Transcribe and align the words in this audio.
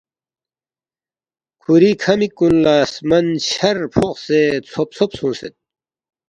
کُھوری 1.61 1.91
کھہ 2.01 2.13
مِک 2.19 2.31
کُن 2.37 2.53
لہ 2.63 2.75
سمن 2.93 3.25
چھر 3.47 3.77
فوقسے 3.93 4.41
ژھوب 4.69 4.89
ژھوب 4.95 5.11
سونگس 5.17 5.41